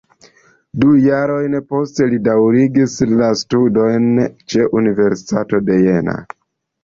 [0.83, 4.07] Du jarojn poste li daŭrigis la studojn
[4.53, 6.17] ĉe Universitato de Jena.